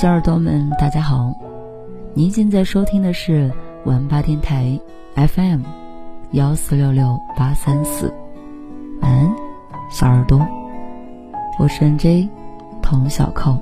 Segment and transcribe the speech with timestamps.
[0.00, 1.30] 小耳朵们，大家好！
[2.14, 3.52] 您现在收听的是
[3.84, 4.80] 晚八电台
[5.14, 5.60] FM
[6.30, 8.10] 幺四六六八三四。
[9.02, 9.30] 晚安，
[9.90, 10.40] 小耳朵，
[11.58, 12.30] 我是 NJ
[12.80, 13.58] 童小扣。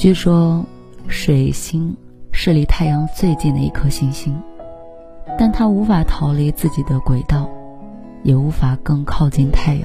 [0.00, 0.64] 据说，
[1.08, 1.94] 水星
[2.32, 4.34] 是离太阳最近的一颗行星，
[5.38, 7.46] 但它无法逃离自己的轨道，
[8.22, 9.82] 也无法更靠近太阳。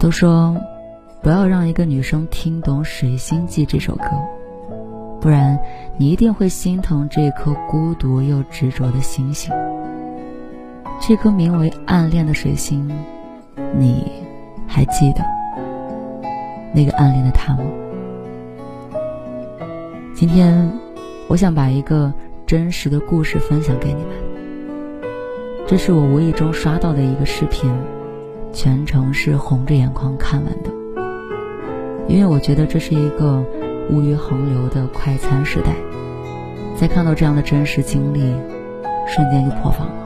[0.00, 0.56] 都说，
[1.22, 4.06] 不要让一个女生听懂《水星记》这首歌，
[5.20, 5.56] 不然
[5.96, 9.54] 你一定会心疼这颗孤独又执着的星星。
[10.98, 12.90] 这颗名为暗恋的水星，
[13.78, 14.10] 你
[14.66, 15.24] 还记得？
[16.72, 17.64] 那个暗恋的他吗？
[20.14, 20.70] 今天，
[21.28, 22.12] 我想把一个
[22.46, 24.12] 真实的故事分享给你们。
[25.66, 27.72] 这是我无意中刷到的一个视频，
[28.52, 30.70] 全程是红着眼眶看完的。
[32.08, 33.42] 因为我觉得这是一个
[33.88, 35.76] 物欲横流的快餐时代，
[36.76, 38.20] 在看到这样的真实经历，
[39.06, 39.99] 瞬间就破防了。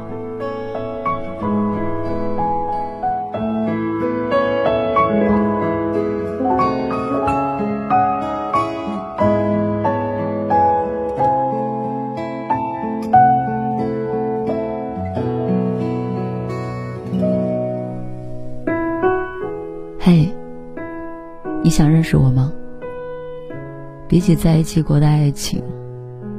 [24.15, 25.61] 比起在一起过的爱情，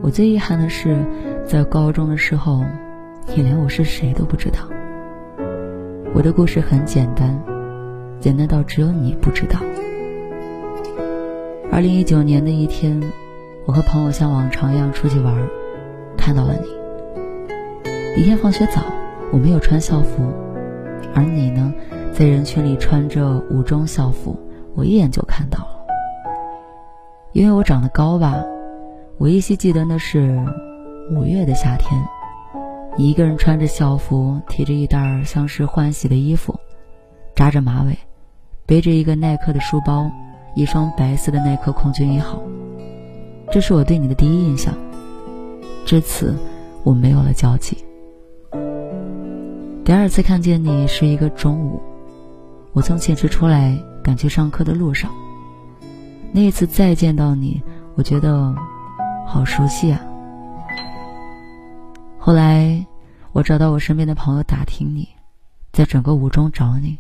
[0.02, 0.96] 我最遗憾的是，
[1.46, 2.64] 在高中的时候，
[3.36, 4.60] 你连我是谁都不知道。
[6.14, 7.38] 我的故事很简单，
[8.22, 9.60] 简单到只有你不知道。
[11.70, 12.98] 二零一九年的一天，
[13.66, 15.36] 我和朋友像往常一样出去玩，
[16.16, 18.22] 看到了你。
[18.22, 18.86] 一天放学早，
[19.34, 20.24] 我没有穿校服，
[21.14, 21.74] 而你呢？
[22.14, 24.40] 在人群里穿着五中校服，
[24.76, 25.75] 我一眼就看到了。
[27.36, 28.42] 因为我长得高吧，
[29.18, 30.42] 我依稀记得那是
[31.12, 32.02] 五月的夏天，
[32.96, 36.58] 一个人穿着校服，提着一袋像是换洗的衣服，
[37.36, 37.98] 扎着马尾，
[38.66, 40.10] 背着一个耐克的书包，
[40.56, 42.42] 一双白色的耐克空军一号。
[43.52, 44.74] 这是我对你的第一印象，
[45.84, 46.34] 至此
[46.86, 47.84] 我没有了交集。
[49.84, 51.82] 第二次看见你是一个中午。
[52.72, 55.12] 我从寝室出来，赶去上课的路上。
[56.36, 57.64] 那一次再见到你，
[57.96, 58.54] 我觉得
[59.26, 60.02] 好熟悉啊。
[62.20, 62.86] 后来，
[63.32, 65.08] 我找到我身边的朋友打听你，
[65.72, 66.98] 在整个五中找你，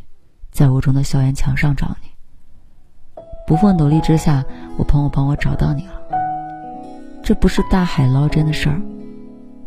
[0.51, 2.07] 在五中的校园墙上找你。
[3.45, 4.41] 不负努力之下，
[4.77, 6.01] 我朋友帮我找到你了。
[7.21, 8.81] 这不是大海捞针的事儿，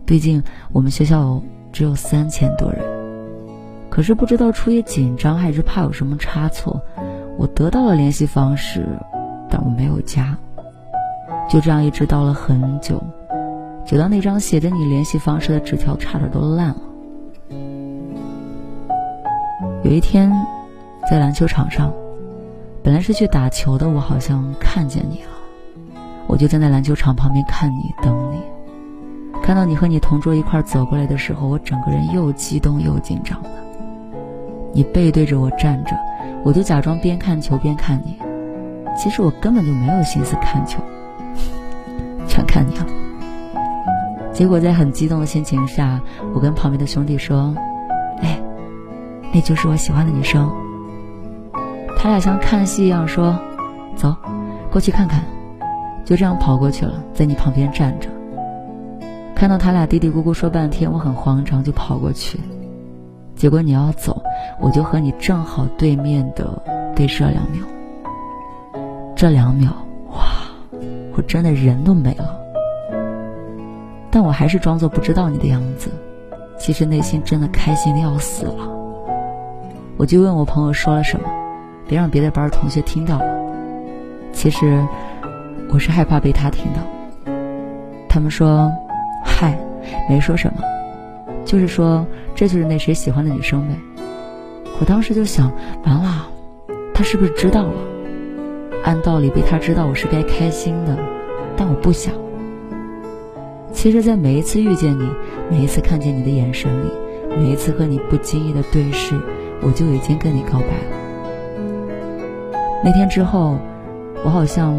[0.07, 0.43] 毕竟
[0.73, 2.83] 我们学校只有三千多人。
[3.91, 6.81] 可是不知道出于紧张还是怕有什么差错，
[7.37, 8.99] 我得到了联系方式，
[9.51, 10.37] 但我没有加。
[11.49, 13.03] 就这样一直到了很久，
[13.87, 16.77] 久到那张写着你联系方式的纸条差点都烂了。
[19.83, 20.31] 有一天，
[21.11, 21.91] 在篮球场上，
[22.83, 25.31] 本来是去打球的我，好像看见你了。
[26.27, 28.39] 我就站在篮球场旁边看你，等你。
[29.43, 33.49] 看到你和你同桌一块走过来的时候，我整个人又激动又紧张的。
[34.75, 35.97] 你背对着我站着，
[36.45, 38.19] 我就假装边看球边看你。
[38.99, 40.83] 其实我根本就没有心思看球，
[42.27, 42.87] 全看你了。
[44.33, 46.01] 结果在很激动的心情下，
[46.35, 47.55] 我跟旁边的兄弟说
[48.23, 48.39] ：“哎，
[49.33, 50.51] 那就是我喜欢的女生。”
[51.97, 53.39] 他俩像看戏一样说
[53.97, 54.15] ：“走，
[54.71, 55.23] 过去看看。”
[56.05, 58.09] 就这样跑过去了，在你旁边站着。
[59.35, 62.41] 看到他俩嘀嘀咕咕说半天，我很慌张，就跑过去。
[63.37, 64.21] 结果你要走，
[64.59, 66.61] 我就和你正好对面的
[66.97, 67.61] 对视了两秒。
[69.19, 69.73] 这两秒，
[70.13, 70.47] 哇，
[71.17, 72.39] 我真的人都没了。
[74.13, 75.91] 但我还是装作不知道你的样子，
[76.57, 78.71] 其实内心真的开心的要死了。
[79.97, 81.29] 我就问我朋友说了什么，
[81.89, 83.27] 别让别的班同学听到了。
[84.33, 84.87] 其实
[85.73, 86.81] 我是害怕被他听到。
[88.09, 88.71] 他们说，
[89.25, 89.59] 嗨，
[90.09, 90.63] 没说什么。
[91.45, 92.07] 就是说，
[92.37, 93.75] 这就是那谁喜欢的女生呗。
[94.79, 95.51] 我当时就想，
[95.85, 96.29] 完了，
[96.95, 97.73] 他是不是知道了？
[98.85, 100.97] 按道理被他知道我是该开心的，
[101.57, 102.15] 但我不想。
[103.73, 105.09] 其实，在每一次遇见你，
[105.51, 106.91] 每一次看见你的眼神里，
[107.37, 109.15] 每一次和你不经意的对视，
[109.63, 110.97] 我就已经跟你告白了。
[112.83, 113.59] 那天之后，
[114.25, 114.75] 我好像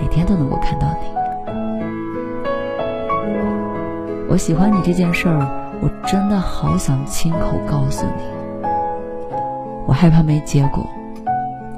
[0.00, 1.08] 每天都能够看到你。
[4.28, 5.46] 我喜欢你这件事儿，
[5.80, 8.68] 我真的好想亲口告诉你。
[9.86, 10.86] 我害怕没结果，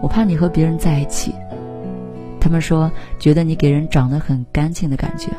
[0.03, 1.35] 我怕你和别人在一起。
[2.41, 5.31] 他们说觉得你给人长得很干净的感觉，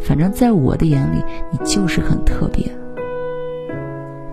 [0.00, 2.64] 反正在我的眼里，你就是很特别。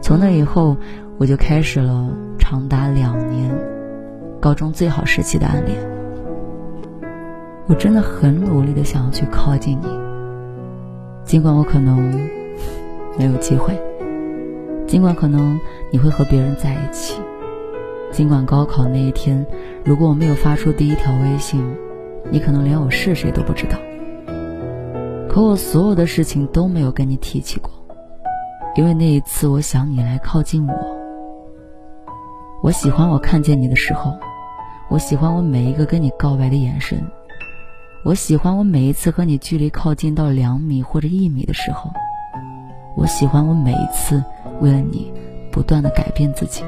[0.01, 0.75] 从那以后，
[1.17, 3.49] 我就开始了长达两年
[4.39, 5.77] 高中最好时期的暗恋。
[7.67, 9.87] 我真的很努力的想要去靠近你。
[11.23, 12.29] 尽管我可能
[13.17, 13.73] 没有机会，
[14.85, 15.59] 尽管可能
[15.91, 17.19] 你会和别人在一起，
[18.15, 19.45] 尽管高考那一天，
[19.83, 21.61] 如果我没有发出第一条微信，
[22.31, 23.77] 你可能连我是谁都不知道。
[25.27, 27.69] 可我所有的事情都没有跟你提起过，
[28.77, 30.73] 因为那一次我想你来靠近我。
[32.63, 34.13] 我喜欢我看见你的时候，
[34.89, 36.97] 我喜欢我每一个跟你告白的眼神。
[38.05, 41.91] 我喜欢我每一次和你距离靠近到两米或者一米的时候，
[42.95, 44.23] 我喜欢我每一次
[44.61, 45.11] 为了你
[45.51, 46.63] 不断的改变自己。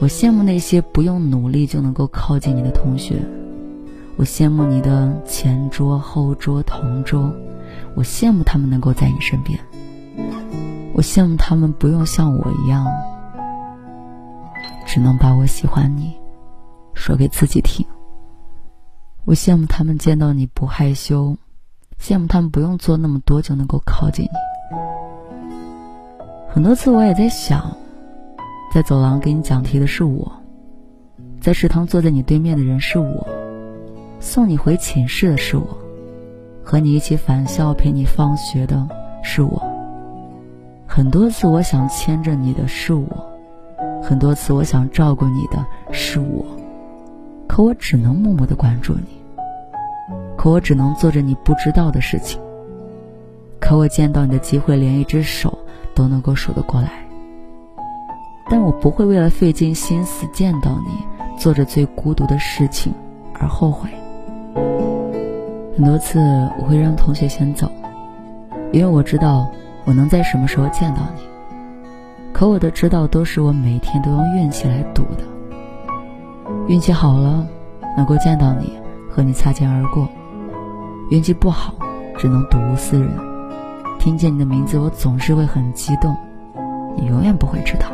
[0.00, 3.22] 我羡慕那些不用努力就能够靠近你的同学，
[4.16, 7.30] 我羡慕你的前桌、后桌、同桌，
[7.94, 9.60] 我羡慕他们能够在你身边，
[10.94, 12.86] 我羡慕他们不用像我一样，
[14.86, 16.16] 只能把我喜欢你
[16.94, 17.84] 说给自己听。
[19.26, 21.36] 我羡慕他们见到你不害羞，
[22.00, 24.30] 羡慕他们不用做那么多就能够靠近你。
[26.48, 27.76] 很多次我也在想，
[28.72, 30.30] 在走廊给你讲题的是我，
[31.40, 33.26] 在食堂坐在你对面的人是我，
[34.20, 35.66] 送你回寝室的是我，
[36.62, 38.88] 和你一起返校陪你放学的
[39.24, 39.60] 是我。
[40.86, 43.06] 很多次我想牵着你的是我，
[44.00, 46.46] 很多次我想照顾你的是我，
[47.48, 49.18] 可我只能默默的关注你。
[50.36, 52.40] 可我只能做着你不知道的事情。
[53.58, 55.58] 可我见到你的机会，连一只手
[55.92, 57.09] 都能够数得过来。
[58.50, 61.06] 但我不会为了费尽心思见到你，
[61.38, 62.92] 做着最孤独的事情
[63.38, 63.88] 而后悔。
[65.76, 66.18] 很多次
[66.58, 67.70] 我会让同学先走，
[68.72, 69.48] 因为我知道
[69.84, 71.22] 我能在什么时候见到你。
[72.32, 75.22] 可我的知道都是我每天都用运气来赌的。
[76.66, 77.46] 运气好了，
[77.96, 78.72] 能够见到你，
[79.08, 80.08] 和你擦肩而过。
[81.10, 81.72] 运气不好，
[82.18, 83.08] 只能睹物思人。
[83.98, 86.16] 听见你的名字，我总是会很激动。
[86.96, 87.86] 你永远不会知道。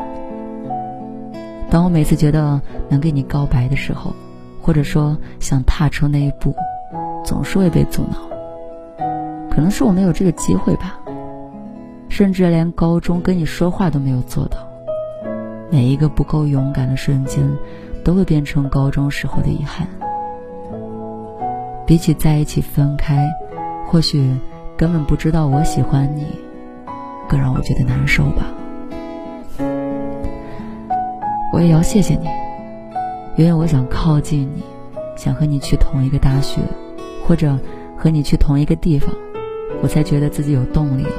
[1.71, 4.15] 当我每次觉得能给你告白的时候，
[4.63, 6.55] 或者说想踏出那一步，
[7.25, 8.19] 总是会被阻挠。
[9.51, 10.99] 可能是我没有这个机会吧，
[12.09, 14.59] 甚至连高中跟你说话都没有做到。
[15.71, 17.45] 每一个不够勇敢的瞬间，
[18.05, 19.87] 都会变成高中时候的遗憾。
[21.87, 23.29] 比起在一起分开，
[23.87, 24.37] 或许
[24.77, 26.27] 根本不知道我喜欢你，
[27.29, 28.47] 更让我觉得难受吧。
[31.57, 32.29] 我也要谢谢你，
[33.35, 34.63] 因为我想靠近你，
[35.17, 36.61] 想和你去同一个大学，
[37.27, 37.59] 或者
[37.97, 39.09] 和你去同一个地方，
[39.81, 41.13] 我才觉得自己有动力了。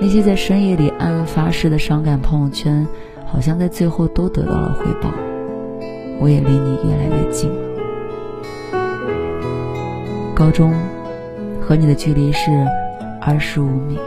[0.00, 2.88] 那些在深夜里暗暗发誓的伤感朋友圈，
[3.26, 5.10] 好像在最后都得到了回报，
[6.18, 7.56] 我也离你越来越近了。
[10.34, 10.72] 高中
[11.60, 12.50] 和你的距离是
[13.20, 13.98] 二十五米，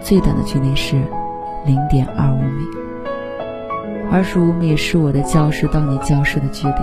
[0.00, 0.94] 最短的距离是
[1.66, 2.62] 零点二五米。
[4.12, 6.74] 二十五米是我的教室到你教室的距离，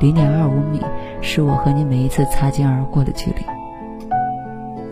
[0.00, 0.78] 零点二五米
[1.22, 3.36] 是我和你每一次擦肩而过的距离。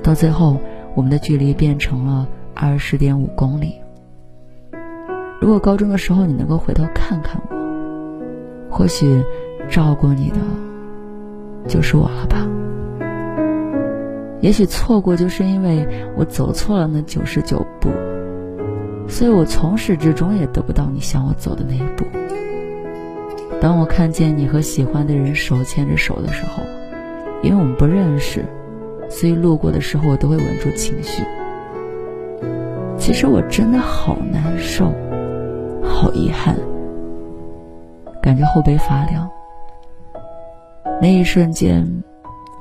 [0.03, 0.59] 到最后，
[0.95, 3.75] 我们的距离变成了二十点五公里。
[5.39, 9.23] 如果高中的时候你能够回头看看我，或许
[9.69, 10.39] 照顾你的
[11.69, 12.39] 就是我了吧。
[14.41, 15.87] 也许错过，就是因为
[16.17, 17.91] 我走错了那九十九步，
[19.09, 22.05] 所以我从始至终也得不到你想我走的那一步。
[23.61, 26.63] 当我看见你和喜欢的人手牵着手的时候，
[27.43, 28.45] 因为我们不认识，
[29.09, 31.23] 所以路过的时候我都会稳住情绪。
[32.99, 34.93] 其实我真的好难受，
[35.83, 36.57] 好遗憾，
[38.23, 39.29] 感觉后背发凉。
[41.01, 41.87] 那一瞬间。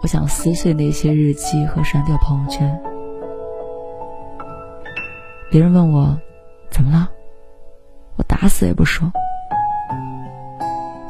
[0.01, 2.77] 我想撕碎那些日记和删掉朋友圈。
[5.49, 6.19] 别人问我
[6.73, 7.07] 怎么了，
[8.15, 9.13] 我打死也不说。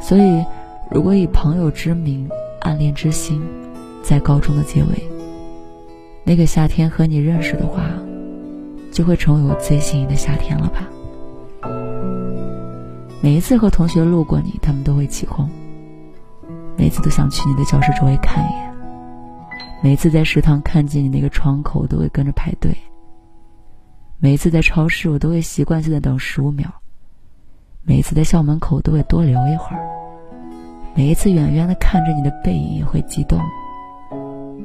[0.01, 0.45] 所以，
[0.91, 2.29] 如果以朋友之名
[2.59, 3.41] 暗恋之心，
[4.03, 5.09] 在高中的结尾，
[6.25, 7.85] 那个夏天和你认识的话，
[8.91, 10.85] 就会成为我最幸运的夏天了吧。
[13.21, 15.49] 每一次和同学路过你，他们都会起哄。
[16.75, 18.73] 每次都想去你的教室周围看一眼。
[19.81, 22.75] 每次在食堂看见你那个窗口，都会跟着排队。
[24.23, 26.73] 每一次在超市，我都会习惯性的等十五秒。
[27.83, 29.85] 每一次在校门口，都会多留一会儿。
[30.95, 33.37] 每一次远远的看着你的背影，也会激动。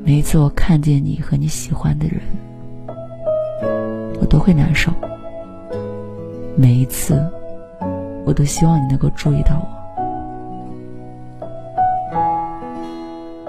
[0.04, 2.20] 每一次我看见你和你喜欢的人，
[4.20, 4.92] 我都会难受。
[6.56, 7.20] 每一次，
[8.24, 9.66] 我都希望你能够注意到我。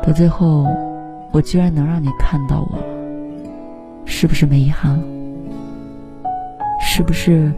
[0.01, 0.65] 到最后，
[1.31, 2.83] 我居然能让你看到我了，
[4.07, 5.18] 是不是没遗憾了？
[6.91, 7.53] 是不是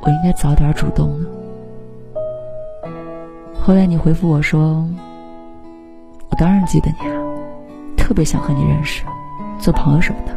[0.00, 1.28] 我应该早点主动呢？
[3.60, 4.82] 后来你回复我说
[6.30, 7.12] ：“我当然记得你啊，
[7.98, 9.04] 特别想和你认识，
[9.60, 10.34] 做朋友什么的。”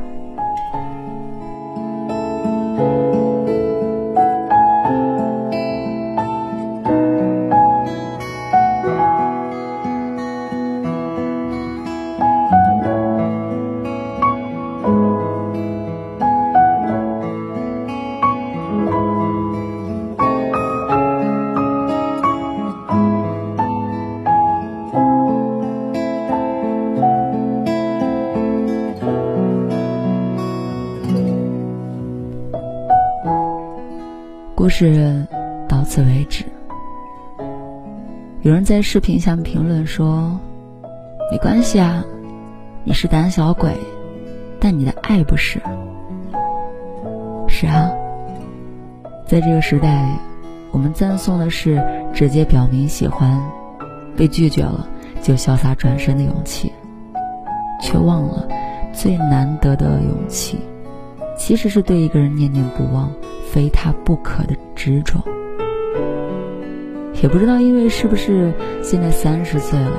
[38.69, 40.39] 在视频下面评论说
[41.31, 42.05] ：“没关系啊，
[42.83, 43.75] 你是胆小鬼，
[44.59, 45.59] 但你的爱不是。”
[47.49, 47.89] 是啊，
[49.25, 50.07] 在这个时代，
[50.69, 51.83] 我们赞颂的是
[52.13, 53.41] 直接表明喜欢，
[54.15, 54.87] 被拒绝了
[55.19, 56.71] 就潇洒转身的勇气，
[57.81, 58.47] 却忘了
[58.93, 60.59] 最难得的勇气，
[61.35, 63.11] 其实是对一个人念念不忘。
[63.51, 65.19] 非他不可的执着，
[67.21, 69.91] 也不知道因为是不是现在三十岁了，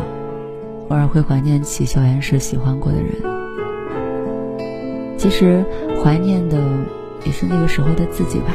[0.88, 3.12] 偶尔会怀念起校园时喜欢过的人。
[5.18, 5.62] 其实
[6.02, 6.56] 怀念的
[7.26, 8.54] 也是那个时候的自己吧，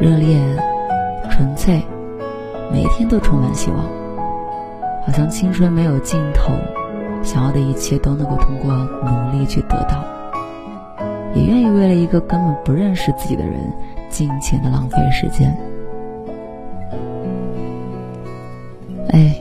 [0.00, 0.40] 热烈、
[1.30, 1.80] 纯粹，
[2.72, 3.78] 每一天都充满希望，
[5.06, 6.52] 好像青春没有尽头，
[7.22, 10.04] 想要的一切都能够通过努力去得到。
[11.32, 13.72] 也愿意为了一个根本不认识自己的人，
[14.08, 15.56] 尽情的浪费时间。
[19.10, 19.40] 哎，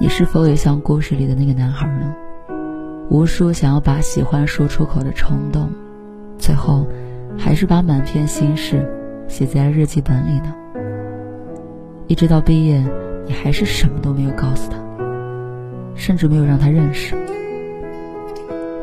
[0.00, 2.14] 你是否也像故事里的那个男孩呢？
[3.10, 5.70] 无数想要把喜欢说出口的冲动，
[6.38, 6.86] 最后
[7.38, 8.84] 还是把满篇心事
[9.28, 10.54] 写在日记本里呢？
[12.06, 12.82] 一直到毕业，
[13.26, 14.78] 你还是什么都没有告诉他，
[15.94, 17.14] 甚至没有让他认识。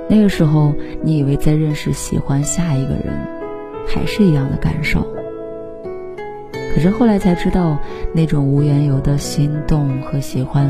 [0.07, 3.13] 那个时候，你以为在认识、喜欢下一个人，
[3.87, 5.05] 还是一样的感受。
[6.73, 7.77] 可是后来才知道，
[8.13, 10.65] 那种无缘由的心动和喜欢，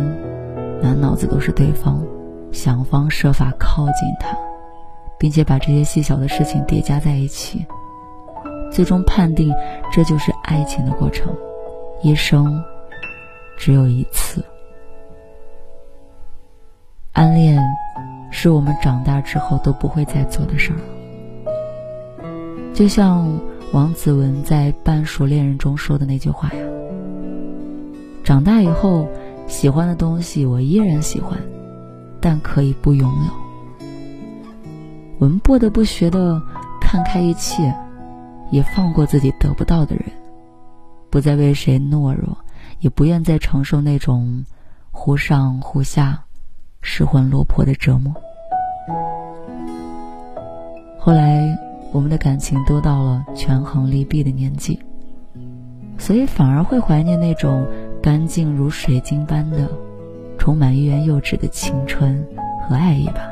[0.82, 2.04] 满脑子都是对方，
[2.52, 4.36] 想方设法靠近他，
[5.18, 7.66] 并且把这些细小的事情叠加在一起，
[8.72, 9.54] 最终判定
[9.92, 11.32] 这就是爱情的过程，
[12.02, 12.64] 一生
[13.58, 14.44] 只有一次。
[17.14, 17.62] 暗恋。
[18.34, 20.80] 是我们长大之后都不会再做的事儿。
[22.74, 23.28] 就像
[23.74, 26.60] 王子文在《半熟恋人》中说的那句话呀
[28.22, 29.08] ：“长大以后，
[29.48, 31.40] 喜欢的东西我依然喜欢，
[32.20, 33.88] 但可以不拥有。
[35.20, 36.42] 我们不得不学的
[36.82, 37.74] 看开一切，
[38.52, 40.06] 也放过自己得不到的人，
[41.10, 42.38] 不再为谁懦弱，
[42.82, 44.44] 也不愿再承受那种
[44.92, 46.24] 忽上忽下。”
[46.84, 48.12] 失魂落魄的折磨。
[50.98, 51.56] 后来，
[51.92, 54.80] 我们的感情都到了权衡利弊的年纪，
[55.98, 57.66] 所以反而会怀念那种
[58.02, 59.70] 干净如水晶般的、
[60.38, 62.26] 充满欲言又止的青春
[62.68, 63.30] 和爱意吧。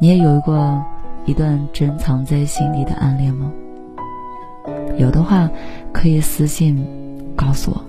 [0.00, 0.84] 你也有过
[1.24, 3.50] 一段珍藏在心底的暗恋吗？
[4.98, 5.50] 有的话，
[5.92, 6.86] 可以私信
[7.34, 7.80] 告诉我，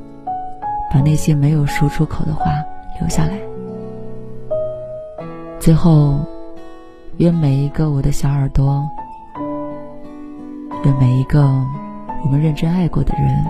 [0.91, 2.51] 把那些没有说出口的话。
[2.99, 3.39] 留下来。
[5.59, 6.19] 最后，
[7.17, 8.83] 愿每一个我的小耳朵，
[10.83, 11.41] 愿每一个
[12.23, 13.45] 我们认真爱过的人，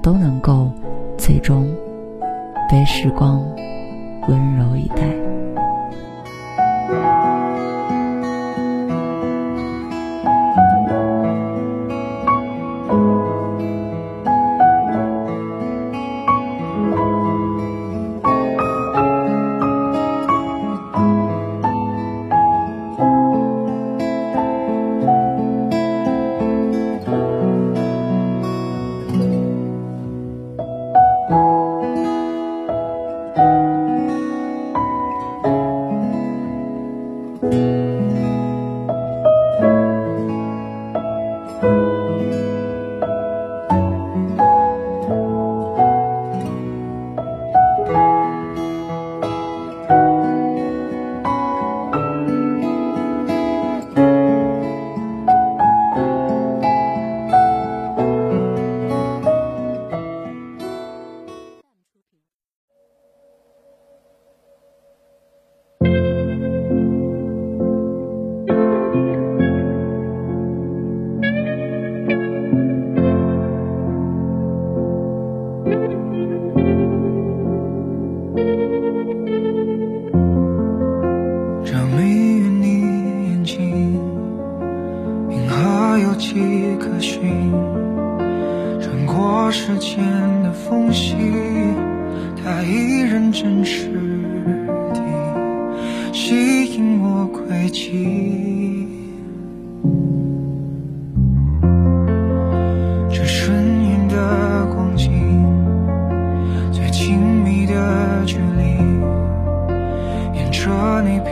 [0.00, 0.70] 都能够
[1.18, 1.68] 最终
[2.70, 3.42] 被时光
[4.28, 5.25] 温柔以待。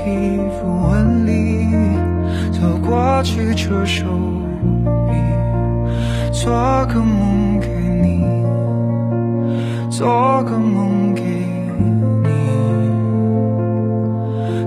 [0.05, 0.11] 皮
[0.51, 1.67] 肤纹理
[2.53, 4.05] 走过去，这手
[5.09, 5.15] 臂，
[6.31, 6.53] 做
[6.93, 7.69] 个梦给
[8.03, 8.23] 你。
[9.89, 11.23] 做个梦给
[12.23, 12.29] 你，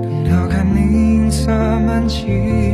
[0.01, 2.73] 等到看你银色满际，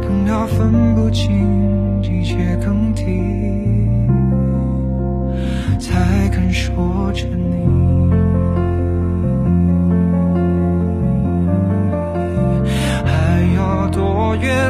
[0.00, 1.67] 等到分不清。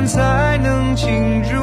[0.06, 1.57] 才能进入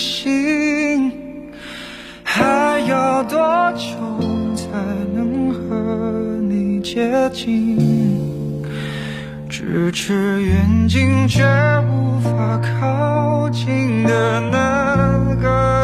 [0.00, 1.12] 心
[2.24, 3.38] 还要多
[3.72, 3.84] 久
[4.56, 4.66] 才
[5.14, 7.78] 能和你接近？
[9.50, 11.44] 咫尺远近，却
[11.92, 15.79] 无法靠近的那个。